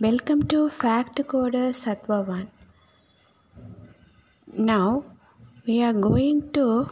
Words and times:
Welcome 0.00 0.48
to 0.48 0.70
Fact 0.70 1.22
Coder 1.28 1.72
Sattva 1.72 2.26
1. 2.26 2.48
Now 4.54 5.04
we 5.68 5.84
are 5.84 5.92
going 5.92 6.50
to 6.54 6.90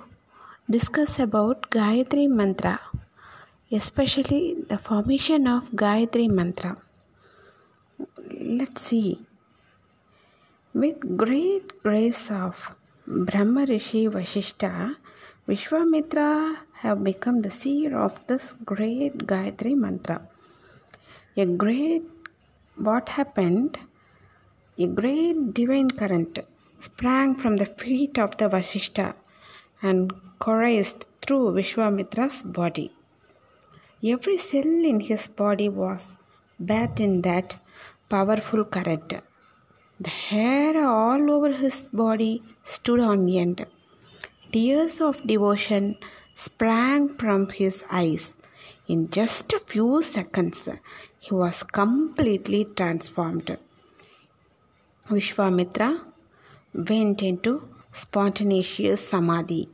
discuss 0.71 1.19
about 1.19 1.69
Gayatri 1.69 2.28
Mantra, 2.28 2.78
especially 3.72 4.54
the 4.69 4.78
formation 4.78 5.49
of 5.49 5.65
Gayatri 5.72 6.30
Mantra. 6.30 6.76
Let's 8.40 8.83
see. 8.83 9.19
With 10.72 11.16
great 11.16 11.82
grace 11.82 12.30
of 12.30 12.71
Brahma 13.08 13.66
Rishi 13.66 14.06
Vashishta, 14.06 14.94
Vishwamitra 15.48 16.55
have 16.74 17.02
become 17.02 17.42
the 17.42 17.50
seer 17.50 17.98
of 17.98 18.24
this 18.28 18.55
great 18.64 19.27
Gayatri 19.27 19.74
Mantra. 19.74 20.28
A 21.37 21.46
great 21.46 22.05
what 22.77 23.10
happened? 23.10 23.78
A 24.78 24.86
great 24.86 25.54
divine 25.54 25.90
current 25.90 26.38
sprang 26.78 27.34
from 27.36 27.56
the 27.58 27.66
feet 27.66 28.18
of 28.18 28.36
the 28.38 28.48
Vasishta 28.48 29.14
and 29.82 30.12
coursed 30.38 31.06
through 31.20 31.52
Vishwamitra's 31.52 32.42
body. 32.42 32.90
Every 34.04 34.38
cell 34.38 34.84
in 34.92 35.00
his 35.00 35.28
body 35.28 35.68
was 35.68 36.04
bathed 36.64 37.00
in 37.00 37.22
that 37.22 37.58
powerful 38.08 38.64
current. 38.64 39.14
The 40.00 40.10
hair 40.10 40.84
all 40.84 41.30
over 41.30 41.52
his 41.52 41.84
body 41.92 42.42
stood 42.64 43.00
on 43.00 43.28
end. 43.28 43.64
Tears 44.50 45.00
of 45.00 45.24
devotion 45.27 45.96
sprang 46.34 47.14
from 47.14 47.48
his 47.50 47.84
eyes. 47.91 48.34
In 48.88 49.10
just 49.10 49.52
a 49.52 49.60
few 49.60 50.02
seconds, 50.02 50.68
he 51.18 51.34
was 51.34 51.62
completely 51.62 52.64
transformed. 52.64 53.56
Vishwamitra 55.08 56.05
went 56.75 57.22
into 57.22 57.69
spontaneous 57.92 59.08
samadhi, 59.08 59.69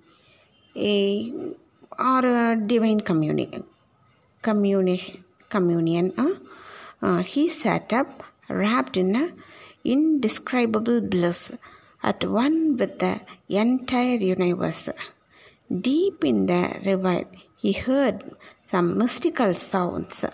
a 0.76 1.32
or 1.98 2.26
a 2.26 2.56
divine 2.56 3.00
communion. 3.00 3.64
Communion. 4.42 5.24
communion 5.48 6.12
uh, 6.18 6.34
uh, 7.02 7.22
he 7.22 7.48
sat 7.48 7.92
up, 7.92 8.22
wrapped 8.48 8.96
in 8.96 9.16
a 9.16 9.32
indescribable 9.84 11.00
bliss, 11.00 11.52
at 12.02 12.24
one 12.24 12.76
with 12.76 12.98
the 12.98 13.20
entire 13.48 14.16
universe. 14.16 14.88
Deep 15.88 16.24
in 16.24 16.46
the 16.46 16.80
river, 16.84 17.24
he 17.58 17.72
heard 17.72 18.22
some 18.64 18.96
mystical 18.96 19.52
sounds. 19.52 20.24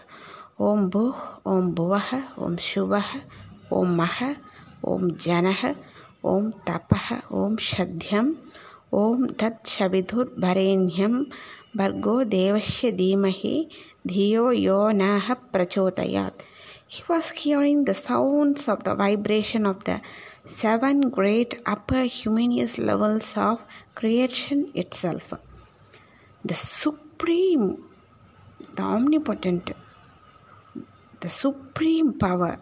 Om 0.58 0.90
Bhuh, 0.90 1.40
Om 1.44 1.74
Bhuvah, 1.74 2.36
Om 2.36 2.56
Shuvah, 2.56 3.22
Om 3.70 3.96
Mah, 3.96 4.36
Om 4.84 5.10
Janah, 5.16 5.74
Om 6.22 6.52
Tapah, 6.66 7.22
Om 7.30 7.56
Shadhyam, 7.56 8.36
Om 8.92 9.34
Tat 9.34 9.64
Shavidhur 9.64 10.36
Bharenyam, 10.38 11.32
Bhargo 11.74 12.24
Devasya 12.24 12.92
Dhimahi, 12.92 13.68
Dhiyo 14.06 14.52
Yo 14.52 14.92
Naha 14.92 15.36
Prachotayat. 15.50 16.32
He 16.86 17.02
was 17.08 17.30
hearing 17.30 17.86
the 17.86 17.94
sounds 17.94 18.68
of 18.68 18.84
the 18.84 18.94
vibration 18.94 19.64
of 19.64 19.82
the 19.84 20.02
seven 20.44 21.08
great 21.08 21.58
upper 21.64 22.02
humanist 22.02 22.78
levels 22.78 23.32
of 23.36 23.60
creation 23.94 24.70
itself. 24.74 25.32
The 26.44 26.54
supreme, 27.24 27.82
the 28.76 28.82
omnipotent, 28.82 29.70
the 31.20 31.28
supreme 31.28 32.12
power 32.12 32.58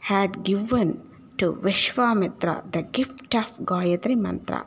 had 0.00 0.42
given 0.42 1.00
to 1.38 1.52
Vishwamitra 1.52 2.72
the 2.72 2.82
gift 2.82 3.32
of 3.36 3.52
Gayatri 3.60 4.16
Mantra. 4.18 4.66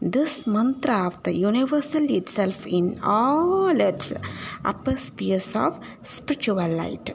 This 0.00 0.46
mantra 0.46 1.08
of 1.08 1.20
the 1.24 1.34
universal 1.34 2.08
itself 2.10 2.64
in 2.64 3.00
all 3.02 3.80
its 3.80 4.12
upper 4.64 4.96
spheres 4.96 5.56
of 5.56 5.80
spiritual 6.04 6.68
light. 6.68 7.10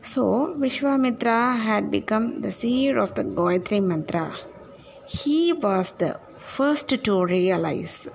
So, 0.00 0.56
Vishwamitra 0.58 1.62
had 1.62 1.92
become 1.92 2.40
the 2.40 2.50
seer 2.50 2.98
of 2.98 3.14
the 3.14 3.22
Gayatri 3.22 3.80
Mantra. 3.80 4.36
He 5.06 5.52
was 5.52 5.92
the 5.98 6.18
first 6.36 6.88
to 6.88 7.24
realize 7.24 8.08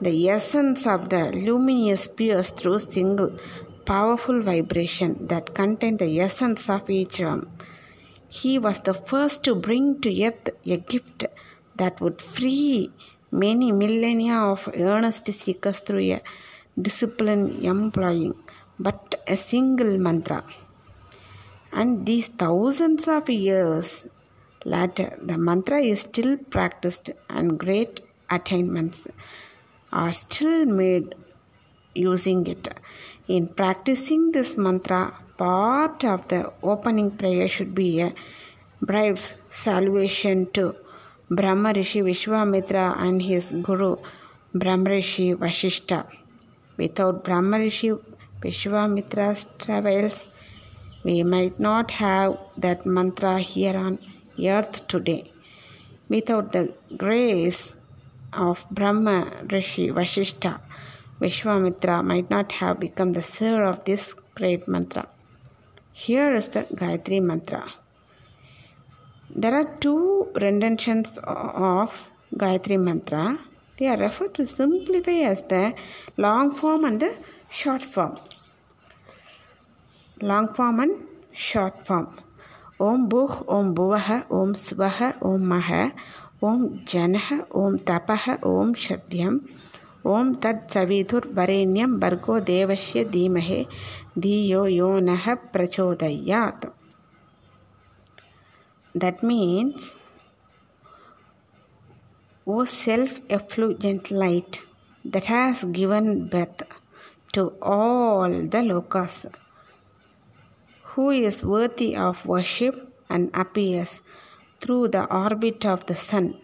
the 0.00 0.28
essence 0.28 0.86
of 0.86 1.08
the 1.08 1.30
luminous 1.32 2.04
spheres 2.04 2.50
through 2.50 2.78
single 2.78 3.30
powerful 3.84 4.40
vibration 4.40 5.26
that 5.26 5.54
contained 5.54 5.98
the 5.98 6.20
essence 6.20 6.68
of 6.68 6.88
each 6.88 7.20
realm. 7.20 7.50
He 8.28 8.58
was 8.58 8.80
the 8.80 8.94
first 8.94 9.42
to 9.44 9.54
bring 9.54 10.00
to 10.00 10.10
earth 10.26 10.50
a 10.66 10.76
gift 10.76 11.24
that 11.76 12.00
would 12.00 12.20
free 12.20 12.90
many 13.30 13.70
millennia 13.72 14.38
of 14.38 14.68
earnest 14.74 15.26
seekers 15.32 15.80
through 15.80 16.12
a 16.12 16.22
discipline 16.80 17.44
employing 17.62 18.34
but 18.78 19.22
a 19.28 19.36
single 19.36 19.98
mantra. 19.98 20.44
And 21.72 22.06
these 22.06 22.28
thousands 22.28 23.06
of 23.08 23.28
years 23.28 24.06
later, 24.64 25.18
the 25.20 25.38
mantra 25.38 25.80
is 25.80 26.00
still 26.00 26.36
practiced 26.36 27.10
and 27.28 27.58
great 27.58 28.00
attainments 28.30 29.06
are 30.02 30.12
still 30.12 30.66
made 30.66 31.14
using 31.94 32.46
it. 32.46 32.68
In 33.28 33.46
practicing 33.46 34.32
this 34.32 34.56
mantra, 34.56 35.02
part 35.38 36.04
of 36.04 36.28
the 36.28 36.52
opening 36.62 37.10
prayer 37.20 37.48
should 37.48 37.74
be 37.74 38.00
a 38.00 38.12
brief 38.82 39.34
salutation 39.50 40.50
to 40.52 40.74
Brahma 41.30 41.72
Rishi 41.74 42.00
Vishwamitra 42.02 42.86
and 42.98 43.22
his 43.22 43.46
Guru 43.62 43.96
Brahma 44.52 44.90
Rishi 44.90 45.34
Vashishta. 45.34 46.06
Without 46.76 47.24
Brahma 47.24 47.58
Rishi 47.58 47.92
Vishwamitra's 48.42 49.46
travels, 49.58 50.28
we 51.04 51.22
might 51.22 51.58
not 51.58 51.90
have 51.90 52.38
that 52.58 52.84
mantra 52.84 53.38
here 53.38 53.76
on 53.76 53.98
earth 54.38 54.86
today. 54.88 55.30
Without 56.08 56.52
the 56.52 56.74
grace 56.96 57.76
of 58.36 58.66
Brahma 58.70 59.32
Rishi 59.50 59.88
Vashishta, 59.90 60.60
Vishwamitra 61.20 62.04
might 62.04 62.28
not 62.30 62.52
have 62.52 62.80
become 62.80 63.12
the 63.12 63.22
sir 63.22 63.64
of 63.64 63.84
this 63.84 64.14
great 64.34 64.66
mantra. 64.66 65.06
Here 65.92 66.34
is 66.34 66.48
the 66.48 66.64
Gayatri 66.64 67.22
mantra. 67.22 67.72
There 69.30 69.54
are 69.54 69.76
two 69.78 70.28
renditions 70.40 71.18
of 71.22 72.10
Gayatri 72.36 72.80
mantra. 72.80 73.38
They 73.76 73.88
are 73.88 73.96
referred 73.96 74.34
to 74.34 74.46
simplify 74.46 75.18
as 75.32 75.42
the 75.42 75.74
long 76.16 76.54
form 76.54 76.84
and 76.84 77.00
the 77.00 77.16
short 77.50 77.82
form. 77.82 78.16
Long 80.20 80.52
form 80.54 80.80
and 80.80 81.06
short 81.32 81.86
form. 81.86 82.23
ओम 82.80 83.06
भूह 83.08 83.34
ओम 83.54 83.72
भुव 83.74 83.94
ओम 84.32 84.52
स्व 84.52 84.84
ओम 85.24 85.42
मह 85.48 85.70
ओम 86.44 86.66
जन 86.88 87.14
ओम 87.56 87.76
तप 87.90 88.10
ओम 88.46 88.72
सत्यम 88.84 89.38
ओम 90.06 90.32
तत्सवीधुर्वरेण्यम 90.44 91.98
भर्गो 92.00 92.38
देवश्य 92.48 93.04
धीमहे 93.12 93.64
धीयो 94.18 94.64
यो 94.66 94.88
न 95.00 95.36
प्रचोदया 95.52 96.40
that 98.94 99.24
means 99.24 99.92
O 102.46 102.64
self 102.64 103.32
effulgent 103.32 104.12
light 104.12 104.56
that 105.04 105.30
has 105.30 105.64
given 105.78 106.14
birth 106.34 106.66
to 107.34 107.50
all 107.70 108.36
the 108.46 108.64
लोकास्ट 108.64 109.43
who 110.94 111.10
is 111.10 111.44
worthy 111.44 111.96
of 111.96 112.24
worship 112.24 112.74
and 113.10 113.30
appears 113.34 114.00
through 114.60 114.88
the 114.88 115.04
orbit 115.22 115.66
of 115.66 115.84
the 115.86 115.94
sun, 115.94 116.36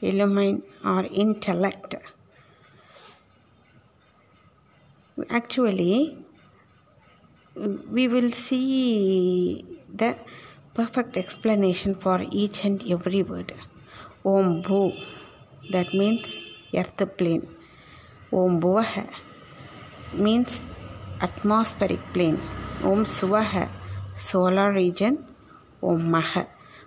illumine 0.00 0.62
our 0.84 1.04
intellect. 1.12 1.94
Actually, 5.30 6.18
we 7.90 8.08
will 8.08 8.30
see 8.30 9.64
the 9.92 10.16
perfect 10.74 11.16
explanation 11.16 11.94
for 11.94 12.24
each 12.30 12.64
and 12.64 12.84
every 12.90 13.22
word. 13.22 13.52
Om 14.24 14.62
Bhu, 14.62 14.92
that 15.70 15.94
means 15.94 16.42
earth 16.74 17.02
plane. 17.16 17.48
Om 18.32 18.60
Bhuvaha 18.60 19.08
means 20.12 20.64
atmospheric 21.20 22.00
plane. 22.12 22.40
Om 22.84 23.04
Suvaha, 23.04 23.68
solar 24.14 24.72
region. 24.72 25.26
Om 25.82 26.10
Maha, 26.10 26.46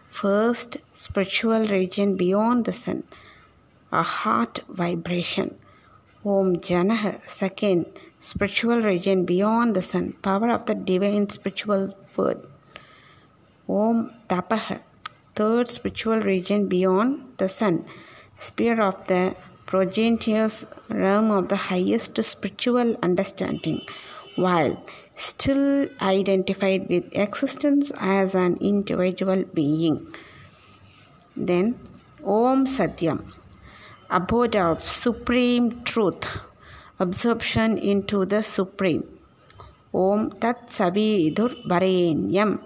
first 0.09 0.77
spiritual 0.93 1.67
region 1.67 2.15
beyond 2.15 2.63
the 2.63 2.71
sun, 2.71 3.03
a 3.91 4.01
heart 4.01 4.61
vibration. 4.69 5.55
Om 6.23 6.55
Janah, 6.57 7.19
second 7.27 7.85
spiritual 8.21 8.81
region 8.81 9.25
beyond 9.25 9.75
the 9.75 9.81
sun, 9.81 10.13
power 10.21 10.51
of 10.51 10.65
the 10.65 10.75
divine 10.75 11.29
spiritual 11.29 11.93
word. 12.15 12.39
Om 13.67 14.11
Tapah, 14.29 14.79
third 15.35 15.69
spiritual 15.69 16.21
region 16.21 16.67
beyond 16.67 17.21
the 17.35 17.49
sun, 17.49 17.85
sphere 18.39 18.81
of 18.81 19.07
the 19.07 19.35
progenitor's 19.65 20.65
realm 20.89 21.31
of 21.31 21.49
the 21.49 21.57
highest 21.57 22.23
spiritual 22.23 22.95
understanding, 23.03 23.81
while 24.37 24.81
still 25.21 25.87
identified 26.01 26.89
with 26.89 27.05
existence 27.13 27.91
as 27.97 28.33
an 28.33 28.57
individual 28.59 29.43
being. 29.53 29.97
Then 31.35 31.79
Om 32.25 32.65
Satyam, 32.65 33.19
abode 34.09 34.55
of 34.55 34.87
supreme 34.87 35.83
truth, 35.83 36.27
absorption 36.99 37.77
into 37.77 38.25
the 38.25 38.41
supreme. 38.41 39.03
Om 39.93 40.31
Tat 40.39 40.69
Savidur 40.69 41.51
Varenyam, 41.67 42.59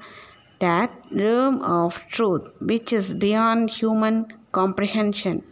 that 0.60 0.92
realm 1.12 1.62
of 1.62 2.02
truth 2.12 2.48
which 2.60 2.94
is 2.94 3.14
beyond 3.14 3.70
human 3.70 4.28
comprehension. 4.52 5.44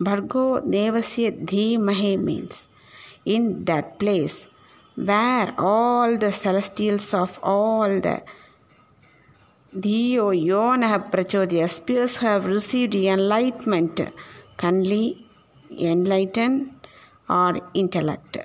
Bhargo 0.00 0.60
Devasya 0.74 1.44
Dhimahe 1.44 2.20
means 2.22 2.68
in 3.24 3.64
that 3.64 3.98
place 3.98 4.46
where 4.96 5.54
all 5.58 6.16
the 6.16 6.32
celestials 6.32 7.12
of 7.14 7.38
all 7.42 8.00
the 8.00 8.22
Dio 9.78 10.30
Yona 10.30 11.10
Prachodya 11.10 11.68
spheres 11.68 12.16
have 12.18 12.46
received 12.46 12.94
enlightenment, 12.94 14.00
kindly 14.56 15.26
enlighten 15.70 16.74
or 17.28 17.60
intellect. 17.74 18.38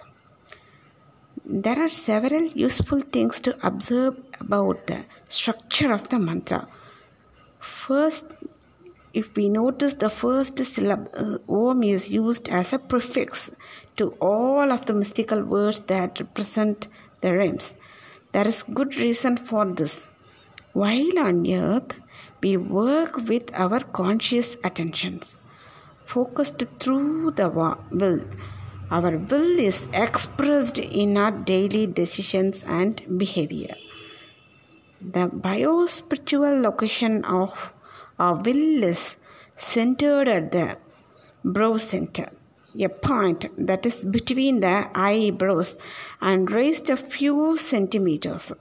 There 1.45 1.79
are 1.79 1.89
several 1.89 2.43
useful 2.47 2.99
things 2.99 3.39
to 3.41 3.57
observe 3.65 4.17
about 4.41 4.87
the 4.87 5.05
structure 5.29 5.93
of 5.93 6.09
the 6.09 6.19
mantra. 6.19 6.67
First, 7.59 8.25
if 9.13 9.35
we 9.35 9.49
notice 9.49 9.93
the 9.95 10.09
first 10.09 10.57
syllable 10.63 11.11
uh, 11.15 11.53
om 11.69 11.83
is 11.83 12.09
used 12.09 12.47
as 12.49 12.71
a 12.73 12.79
prefix 12.79 13.49
to 13.97 14.11
all 14.21 14.71
of 14.71 14.85
the 14.85 14.93
mystical 14.93 15.43
words 15.43 15.79
that 15.91 16.19
represent 16.19 16.87
the 17.21 17.33
realms. 17.33 17.73
There 18.31 18.47
is 18.47 18.63
good 18.63 18.95
reason 18.95 19.35
for 19.35 19.65
this. 19.65 20.01
While 20.73 21.19
on 21.19 21.45
earth, 21.51 21.99
we 22.41 22.55
work 22.55 23.17
with 23.27 23.53
our 23.53 23.81
conscious 23.81 24.55
attentions, 24.63 25.35
focused 26.05 26.63
through 26.79 27.31
the 27.31 27.49
will. 27.49 28.23
Our 28.89 29.17
will 29.17 29.59
is 29.59 29.87
expressed 29.93 30.79
in 30.79 31.17
our 31.17 31.31
daily 31.31 31.87
decisions 31.87 32.63
and 32.65 33.01
behavior. 33.17 33.75
The 35.01 35.27
biospiritual 35.27 36.61
location 36.61 37.25
of 37.25 37.73
our 38.23 38.35
will 38.45 38.83
is 38.91 39.03
centered 39.55 40.27
at 40.37 40.51
the 40.55 40.67
brow 41.53 41.75
center, 41.91 42.27
a 42.87 42.89
point 43.09 43.45
that 43.67 43.85
is 43.89 43.97
between 44.17 44.59
the 44.65 44.75
eyebrows 45.11 45.71
and 46.29 46.51
raised 46.59 46.89
a 46.89 46.97
few 47.15 47.57
centimeters. 47.57 48.51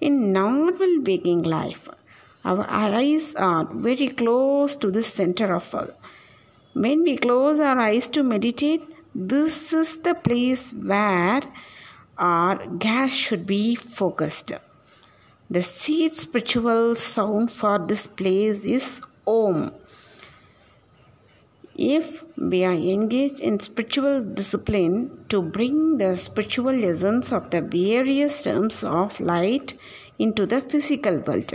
In 0.00 0.32
normal 0.32 0.92
waking 1.08 1.42
life, 1.42 1.88
our 2.44 2.64
eyes 2.68 3.34
are 3.34 3.64
very 3.88 4.08
close 4.20 4.76
to 4.76 4.90
the 4.90 5.02
center 5.02 5.48
of 5.54 5.74
all. 5.74 5.90
When 6.74 7.02
we 7.02 7.16
close 7.16 7.58
our 7.58 7.78
eyes 7.88 8.06
to 8.08 8.22
meditate, 8.22 8.82
this 9.14 9.72
is 9.72 9.98
the 10.06 10.14
place 10.14 10.68
where 10.90 11.40
our 12.18 12.56
gaze 12.86 13.16
should 13.24 13.46
be 13.46 13.74
focused. 13.74 14.52
The 15.50 15.62
seed 15.62 16.14
spiritual 16.14 16.94
sound 16.94 17.50
for 17.50 17.78
this 17.78 18.06
place 18.06 18.64
is 18.64 19.00
Om. 19.26 19.72
If 21.74 22.22
we 22.36 22.64
are 22.64 22.74
engaged 22.74 23.40
in 23.40 23.58
spiritual 23.58 24.20
discipline 24.20 25.24
to 25.30 25.40
bring 25.40 25.96
the 25.96 26.18
spiritual 26.18 26.84
essence 26.84 27.32
of 27.32 27.48
the 27.48 27.62
various 27.62 28.44
realms 28.44 28.84
of 28.84 29.18
light 29.20 29.72
into 30.18 30.44
the 30.44 30.60
physical 30.60 31.20
world, 31.20 31.54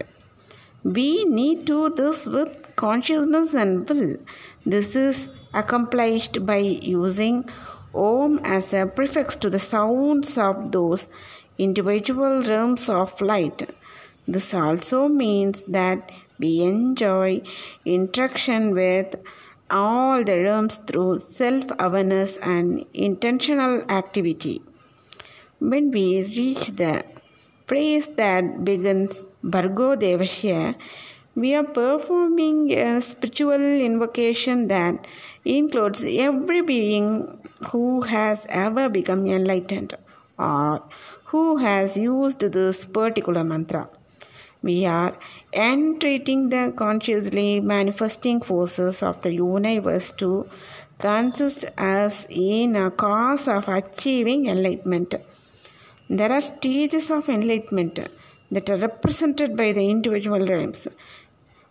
we 0.84 1.26
need 1.26 1.68
to 1.68 1.90
do 1.90 1.96
this 1.96 2.26
with 2.26 2.76
consciousness 2.76 3.54
and 3.54 3.88
will. 3.88 4.18
This 4.66 4.96
is 4.96 5.30
accomplished 5.54 6.44
by 6.48 6.58
using 6.58 7.48
Om 7.94 8.40
as 8.40 8.74
a 8.74 8.88
prefix 8.88 9.36
to 9.36 9.52
the 9.52 9.60
sounds 9.60 10.36
of 10.40 10.72
those 10.72 11.08
individual 11.60 12.42
realms 12.42 12.90
of 12.90 13.22
light. 13.22 13.70
This 14.28 14.54
also 14.54 15.08
means 15.08 15.64
that 15.68 16.12
we 16.40 16.62
enjoy 16.62 17.42
interaction 17.86 18.74
with 18.74 19.16
all 19.70 20.24
the 20.24 20.38
realms 20.40 20.78
through 20.88 21.20
self 21.20 21.66
awareness 21.80 22.38
and 22.38 22.86
intentional 22.94 23.82
activity. 23.90 24.62
When 25.60 25.92
we 25.92 26.24
reach 26.24 26.68
the 26.82 27.04
phrase 27.68 28.08
that 28.18 28.64
begins 28.64 29.26
Bhargo 29.44 29.96
Devasya, 30.04 30.76
we 31.36 31.56
are 31.56 31.64
performing 31.64 32.72
a 32.72 33.02
spiritual 33.02 33.64
invocation 33.90 34.68
that 34.68 35.08
includes 35.44 36.06
every 36.08 36.62
being 36.62 37.40
who 37.72 38.02
has 38.02 38.46
ever 38.50 38.88
become 38.88 39.26
enlightened 39.28 39.96
or 40.38 40.84
who 41.26 41.58
has 41.58 41.98
used 41.98 42.40
this 42.40 42.86
particular 42.86 43.44
mantra. 43.44 43.90
We 44.64 44.86
are 44.86 45.18
entreating 45.52 46.48
the 46.48 46.74
consciously 46.76 47.60
manifesting 47.60 48.40
forces 48.40 49.04
of 49.04 49.22
the 49.22 49.34
universe 49.34 50.14
to 50.14 50.50
consist 51.00 51.66
as 51.78 52.26
in 52.30 52.78
a 52.78 52.90
cause 52.90 53.50
of 53.50 53.68
achieving 53.68 54.46
enlightenment. 54.48 55.16
There 56.10 56.32
are 56.32 56.40
stages 56.40 57.12
of 57.12 57.28
enlightenment 57.28 58.00
that 58.52 58.70
are 58.70 58.78
represented 58.78 59.58
by 59.58 59.74
the 59.74 59.90
individual 59.90 60.48
realms. 60.48 60.88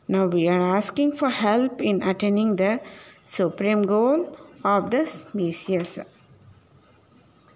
Now 0.06 0.26
we 0.26 0.46
are 0.48 0.60
asking 0.76 1.12
for 1.12 1.30
help 1.30 1.80
in 1.80 2.02
attaining 2.02 2.56
the 2.56 2.80
supreme 3.24 3.82
goal 3.82 4.36
of 4.64 4.90
the 4.90 5.06
species. 5.06 5.98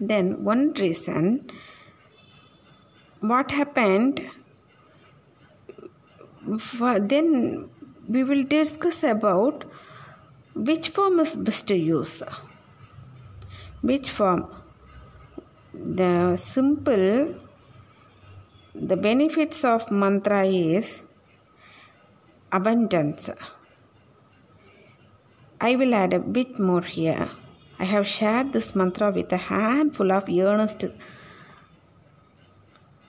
Then, 0.00 0.44
one 0.44 0.72
reason 0.74 1.50
what 3.20 3.50
happened 3.50 4.30
then 6.46 7.68
we 8.08 8.22
will 8.22 8.44
discuss 8.44 9.02
about 9.02 9.64
which 10.54 10.90
form 10.90 11.18
is 11.20 11.36
best 11.36 11.66
to 11.68 11.76
use. 11.76 12.22
Which 13.82 14.10
form? 14.10 14.46
The 15.74 16.36
simple 16.36 17.34
the 18.74 18.96
benefits 18.96 19.64
of 19.64 19.90
mantra 19.90 20.44
is 20.44 21.02
abundance. 22.52 23.30
I 25.60 25.76
will 25.76 25.94
add 25.94 26.12
a 26.12 26.18
bit 26.18 26.58
more 26.58 26.82
here. 26.82 27.30
I 27.78 27.84
have 27.84 28.06
shared 28.06 28.52
this 28.52 28.74
mantra 28.74 29.10
with 29.10 29.32
a 29.32 29.38
handful 29.38 30.12
of 30.12 30.28
earnest 30.28 30.84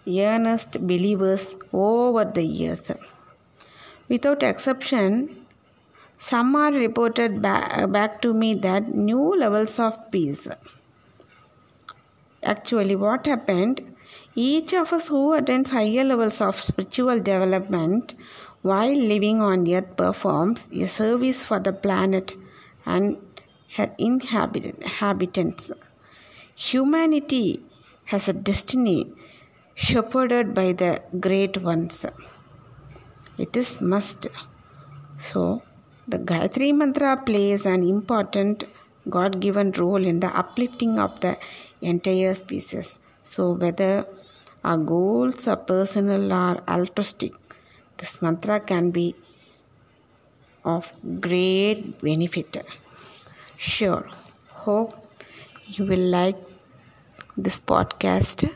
earnest 0.08 0.88
believers 0.88 1.46
over 1.74 2.24
the 2.24 2.44
years 2.44 2.91
Without 4.10 4.42
exception, 4.44 5.46
some 6.18 6.56
are 6.56 6.72
reported 6.72 7.42
back, 7.42 7.92
back 7.92 8.22
to 8.22 8.34
me 8.34 8.54
that 8.56 8.96
new 8.96 9.36
levels 9.38 9.80
of 9.80 10.12
peace. 10.12 10.48
Actually, 12.42 12.96
what 12.96 13.26
happened? 13.26 13.82
Each 14.34 14.74
of 14.74 14.94
us 14.94 15.10
who 15.10 15.34
attains 15.34 15.72
higher 15.72 16.04
levels 16.04 16.40
of 16.40 16.56
spiritual 16.56 17.20
development 17.20 18.16
while 18.62 18.96
living 18.96 19.42
on 19.42 19.68
earth 19.70 19.96
performs 19.98 20.64
a 20.72 20.88
service 20.88 21.44
for 21.44 21.60
the 21.60 21.74
planet 21.74 22.34
and 22.86 23.18
her 23.76 23.94
inhabitants. 23.98 25.72
Humanity 26.56 27.62
has 28.06 28.30
a 28.30 28.34
destiny 28.34 29.12
shepherded 29.76 30.54
by 30.54 30.72
the 30.72 31.02
great 31.20 31.58
ones. 31.58 32.06
It 33.38 33.56
is 33.56 33.79
must. 33.82 34.27
So, 35.17 35.62
the 36.08 36.17
Gayatri 36.17 36.74
Mantra 36.74 37.17
plays 37.17 37.65
an 37.65 37.84
important 37.84 38.63
God 39.10 39.39
given 39.39 39.72
role 39.72 40.06
in 40.06 40.20
the 40.20 40.27
uplifting 40.27 41.00
of 41.00 41.20
the 41.20 41.38
entire 41.82 42.34
species. 42.36 42.98
So, 43.22 43.51
whether 43.51 44.06
our 44.63 44.77
goals 44.77 45.48
are 45.48 45.58
personal 45.58 46.34
or 46.34 46.62
altruistic, 46.67 47.34
this 47.98 48.22
mantra 48.22 48.60
can 48.60 48.91
be 48.91 49.15
of 50.65 50.91
great 51.22 52.01
benefit. 52.01 52.58
Sure, 53.58 54.08
hope 54.51 54.94
you 55.67 55.86
will 55.86 56.08
like 56.17 56.38
this 57.38 57.60
podcast. 57.60 58.50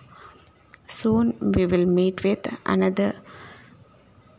Soon 0.87 1.35
we 1.39 1.65
will 1.65 1.85
meet 1.85 2.23
with 2.23 2.47
another 2.65 3.15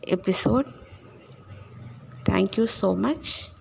episode. 0.07 0.65
Thank 2.25 2.57
you 2.57 2.67
so 2.67 2.95
much. 2.95 3.52